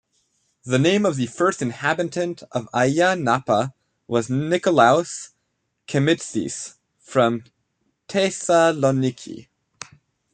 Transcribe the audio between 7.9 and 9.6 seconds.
Thesaloniki.